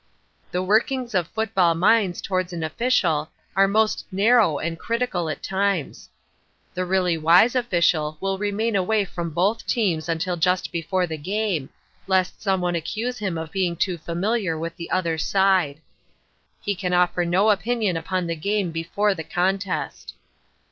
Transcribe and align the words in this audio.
The 0.49 0.63
workings 0.63 1.13
of 1.13 1.27
football 1.27 1.75
minds 1.75 2.21
towards 2.23 2.53
an 2.53 2.63
official 2.63 3.29
are 3.55 3.67
most 3.67 4.03
narrow 4.11 4.57
and 4.57 4.79
critical 4.79 5.29
at 5.29 5.43
times. 5.43 6.09
The 6.73 6.85
really 6.85 7.19
wise 7.19 7.53
official 7.53 8.17
will 8.19 8.39
remain 8.39 8.75
away 8.75 9.05
from 9.05 9.29
both 9.29 9.67
teams 9.67 10.09
until 10.09 10.37
just 10.37 10.71
before 10.71 11.05
the 11.05 11.17
game, 11.19 11.69
lest 12.07 12.41
some 12.41 12.61
one 12.61 12.73
accuse 12.73 13.19
him 13.19 13.37
of 13.37 13.51
being 13.51 13.75
too 13.75 13.99
familiar 13.99 14.57
with 14.57 14.75
the 14.75 14.89
other 14.89 15.19
side. 15.19 15.79
He 16.63 16.73
can 16.73 16.93
offer 16.93 17.23
no 17.23 17.51
opinion 17.51 17.95
upon 17.95 18.25
the 18.25 18.35
game 18.35 18.71
before 18.71 19.13
the 19.13 19.23
contest. 19.23 20.15